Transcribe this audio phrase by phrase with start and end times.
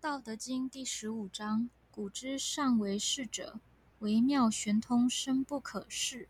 [0.00, 3.58] 道德经第十五章：古之善为士者，
[3.98, 6.28] 惟妙玄通，深不可视。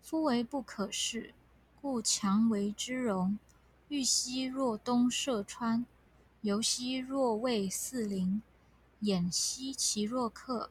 [0.00, 1.34] 夫为不可视，
[1.78, 3.38] 故强为之容。
[3.88, 5.84] 欲兮若东涉川，
[6.40, 8.40] 犹兮若畏四邻。
[9.02, 10.70] 偃兮其若客，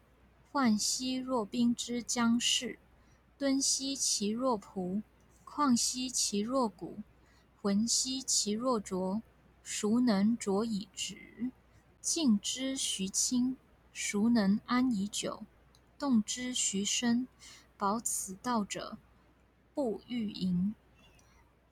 [0.51, 2.79] 涣兮若冰之将逝。
[3.37, 5.03] 敦兮其若朴，
[5.45, 6.97] 旷兮其若谷。
[7.61, 9.21] 浑兮其若浊。
[9.63, 11.51] 孰能浊以直？
[12.01, 13.55] 静之徐清，
[13.93, 15.43] 孰能安以久？
[15.99, 17.27] 动之徐生，
[17.77, 18.97] 保此道者，
[19.75, 20.73] 不欲盈。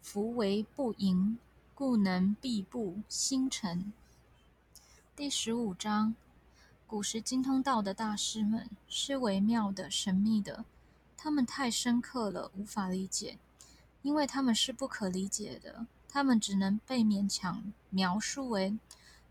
[0.03, 1.39] 夫为不盈，
[1.73, 3.91] 故能蔽布星辰。
[5.15, 6.13] 第十五章：
[6.85, 10.63] 古时精通道的大师们是微妙的、神秘的，
[11.17, 13.39] 他们太深刻了，无法理解，
[14.03, 18.77] 因为他们是不可理解的，他们只能被勉强描述为。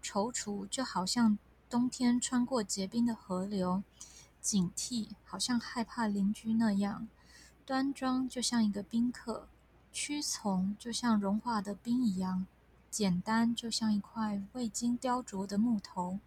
[0.03, 1.39] 踌躇就好像
[1.69, 3.83] 冬天穿过结冰的河流，
[4.41, 7.09] 警惕好像害怕邻居那样，
[7.67, 9.49] 端庄就像一个宾客，
[9.93, 12.47] 屈从就像融化的冰一样，
[12.91, 16.21] 简单就像一块未经雕琢的木头，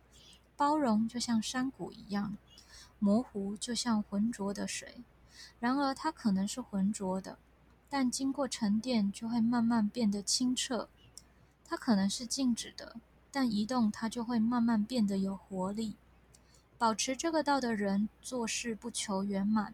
[0.56, 2.38] 包容就像山谷一样，
[3.00, 5.04] 模糊就像浑浊的水。
[5.60, 7.40] 然而它可能是浑浊的，
[7.90, 10.88] 但经过沉淀就会慢慢变得清澈。
[11.66, 12.98] 它可能是静止的。
[13.32, 15.96] 但移动，它就会慢慢变得有活力。
[16.78, 19.74] 保持这个道的人做事不求圆满，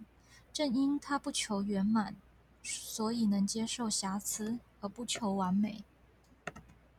[0.53, 2.15] 正因他不求圆满，
[2.61, 5.83] 所以能接受瑕疵而不求完美。